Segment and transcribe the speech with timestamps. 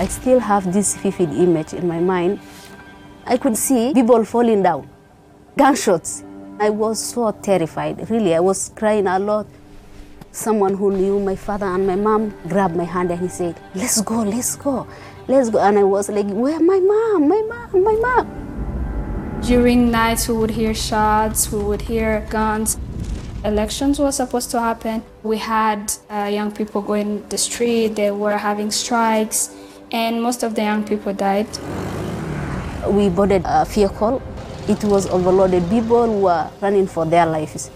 [0.00, 2.38] I still have this vivid image in my mind.
[3.26, 4.88] I could see people falling down,
[5.56, 6.22] gunshots.
[6.60, 8.32] I was so terrified, really.
[8.32, 9.48] I was crying a lot.
[10.30, 14.00] Someone who knew my father and my mom grabbed my hand and he said, Let's
[14.00, 14.86] go, let's go,
[15.26, 15.58] let's go.
[15.58, 19.40] And I was like, Where my mom, my mom, my mom?
[19.40, 22.78] During nights, we would hear shots, we would hear guns.
[23.44, 25.02] Elections were supposed to happen.
[25.24, 29.54] We had uh, young people going the street, they were having strikes,
[29.92, 31.48] and most of the young people died.
[32.86, 34.22] We boarded a vehicle.
[34.68, 35.68] It was overloaded.
[35.70, 37.70] People were running for their lives.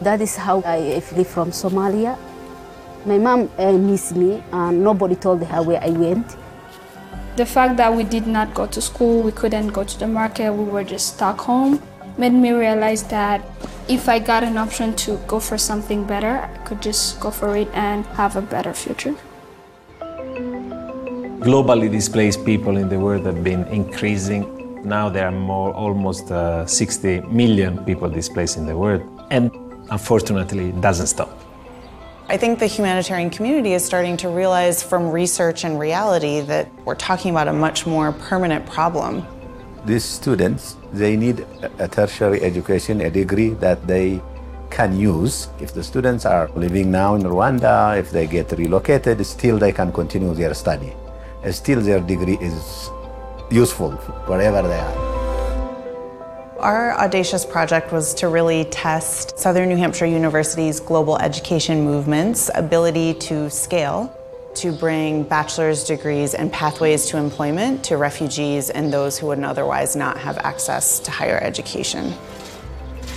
[0.00, 2.18] That is how I flee from Somalia.
[3.04, 6.36] My mom uh, missed me, and nobody told her where I went.
[7.36, 10.52] The fact that we did not go to school, we couldn't go to the market,
[10.52, 11.82] we were just stuck home,
[12.18, 13.40] made me realize that
[13.88, 17.56] if I got an option to go for something better, I could just go for
[17.56, 19.14] it and have a better future.
[21.40, 24.44] Globally displaced people in the world have been increasing.
[24.84, 29.50] Now there are more, almost uh, 60 million people displaced in the world, and
[29.90, 31.30] unfortunately, it doesn't stop.
[32.28, 36.94] I think the humanitarian community is starting to realize from research and reality that we're
[36.94, 39.26] talking about a much more permanent problem.
[39.86, 41.46] These students, they need
[41.78, 44.20] a tertiary education, a degree that they
[44.68, 45.48] can use.
[45.58, 49.90] If the students are living now in Rwanda, if they get relocated, still they can
[49.90, 50.92] continue their study.
[51.48, 52.90] Still their degree is
[53.50, 53.92] useful
[54.26, 55.10] wherever they are.
[56.60, 63.14] Our audacious project was to really test Southern New Hampshire University's global education movement's ability
[63.14, 64.14] to scale
[64.56, 69.96] to bring bachelor's degrees and pathways to employment to refugees and those who wouldn't otherwise
[69.96, 72.12] not have access to higher education.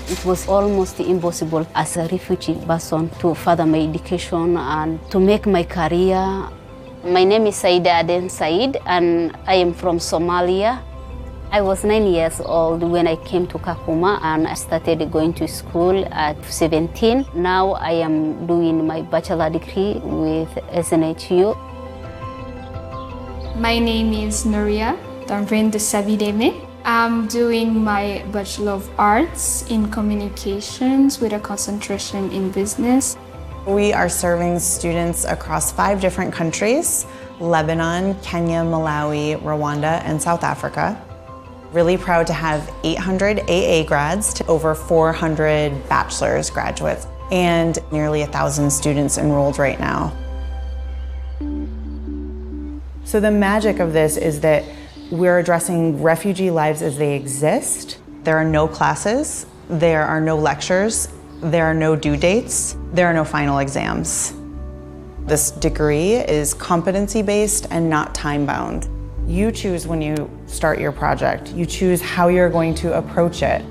[0.08, 5.46] It was almost impossible as a refugee person to further my education and to make
[5.46, 6.50] my career.
[7.04, 10.80] My name is Saida Aden Said and I am from Somalia.
[11.52, 15.46] I was nine years old when I came to Kakuma and I started going to
[15.46, 17.26] school at 17.
[17.36, 21.58] Now I am doing my bachelor degree with SNHU.
[23.58, 24.96] My name is Nuria
[25.28, 26.66] Damvrin de Savideme.
[26.86, 33.18] I'm doing my Bachelor of Arts in Communications with a concentration in business.
[33.66, 37.06] We are serving students across five different countries
[37.40, 41.02] Lebanon, Kenya, Malawi, Rwanda, and South Africa.
[41.72, 48.70] Really proud to have 800 AA grads to over 400 bachelor's graduates and nearly 1,000
[48.70, 50.12] students enrolled right now.
[53.06, 54.66] So, the magic of this is that
[55.10, 58.00] we're addressing refugee lives as they exist.
[58.24, 61.08] There are no classes, there are no lectures,
[61.44, 64.34] there are no due dates, there are no final exams.
[65.26, 68.88] This degree is competency based and not time bound.
[69.28, 73.62] You choose when you start your project, you choose how you're going to approach it.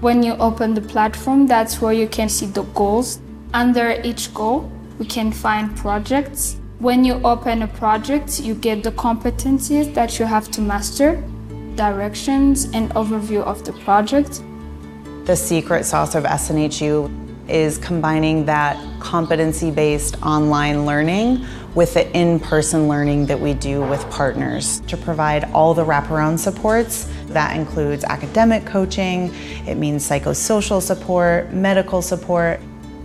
[0.00, 3.20] When you open the platform, that's where you can see the goals.
[3.54, 6.56] Under each goal, we can find projects.
[6.80, 11.22] When you open a project, you get the competencies that you have to master,
[11.76, 14.42] directions, and overview of the project.
[15.30, 21.46] The secret sauce of SNHU is combining that competency based online learning
[21.76, 26.40] with the in person learning that we do with partners to provide all the wraparound
[26.40, 27.08] supports.
[27.28, 29.32] That includes academic coaching,
[29.68, 32.58] it means psychosocial support, medical support,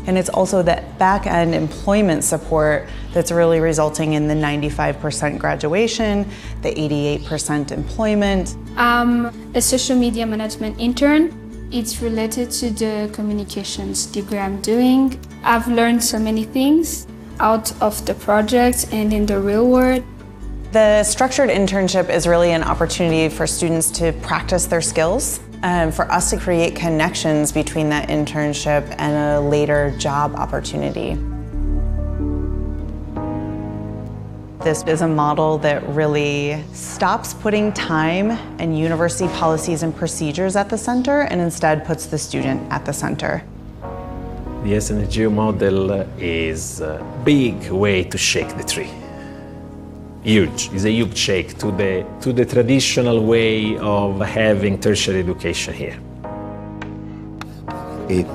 [0.07, 6.28] and it's also that back end employment support that's really resulting in the 95% graduation,
[6.63, 8.56] the 88% employment.
[8.78, 11.44] I'm a social media management intern.
[11.71, 15.19] It's related to the communications degree I'm doing.
[15.43, 17.07] I've learned so many things
[17.39, 20.03] out of the project and in the real world.
[20.71, 26.09] The structured internship is really an opportunity for students to practice their skills and for
[26.11, 31.18] us to create connections between that internship and a later job opportunity.
[34.65, 40.69] This is a model that really stops putting time and university policies and procedures at
[40.69, 43.44] the center and instead puts the student at the center.
[44.63, 48.89] The SNGO model uh, is a big way to shake the tree.
[50.23, 55.75] Huge, it's a huge shake to the, to the traditional way of having tertiary education
[55.75, 56.00] here.
[58.09, 58.25] It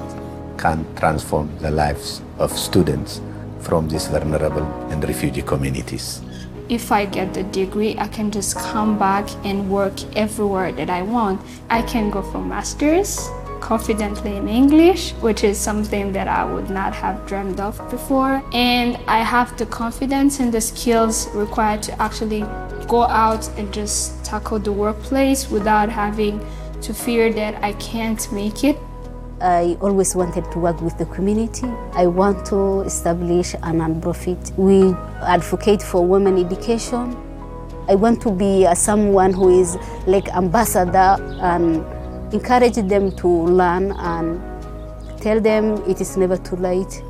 [0.57, 3.21] can transform the lives of students
[3.63, 6.23] from these vulnerable and refugee communities.
[6.69, 11.03] If I get the degree, I can just come back and work everywhere that I
[11.03, 11.41] want.
[11.69, 13.29] I can go for master's,
[13.61, 18.43] confidently in English, which is something that I would not have dreamed of before.
[18.53, 22.43] And I have the confidence and the skills required to actually
[22.87, 26.41] go out and just tackle the workplace without having
[26.83, 28.79] to fear that I can't make it.
[29.41, 31.67] I always wanted to work with the community.
[31.95, 34.53] I want to establish a non-profit.
[34.59, 34.93] We
[35.23, 37.17] advocate for women education.
[37.89, 39.77] I want to be uh, someone who is
[40.07, 41.85] like ambassador and
[42.35, 44.41] encourage them to learn and
[45.23, 47.03] tell them it is never too late.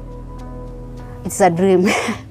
[1.25, 1.89] It's a dream.